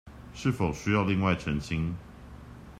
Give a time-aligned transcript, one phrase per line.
[0.33, 1.95] 是否需要另外澄清